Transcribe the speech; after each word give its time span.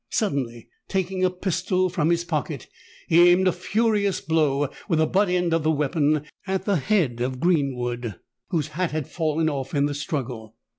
Suddenly 0.09 0.67
taking 0.87 1.23
a 1.23 1.29
pistol 1.29 1.87
from 1.87 2.09
his 2.09 2.23
pocket, 2.23 2.65
he 3.07 3.29
aimed 3.29 3.47
a 3.47 3.51
furious 3.51 4.19
blow, 4.19 4.67
with 4.89 4.97
the 4.97 5.05
butt 5.05 5.29
end 5.29 5.53
of 5.53 5.61
the 5.61 5.69
weapon, 5.69 6.25
at 6.47 6.65
the 6.65 6.77
head 6.77 7.21
of 7.21 7.39
Greenwood, 7.39 8.15
whose 8.49 8.69
hat 8.69 8.89
had 8.89 9.07
fallen 9.07 9.47
off 9.47 9.75
in 9.75 9.85
the 9.85 9.93
struggle. 9.93 10.55